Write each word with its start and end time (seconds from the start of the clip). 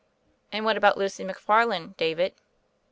"And 0.51 0.65
what 0.65 0.77
about 0.77 0.97
Lucy 0.97 1.23
McFarland, 1.23 1.95
David?" 1.95 2.33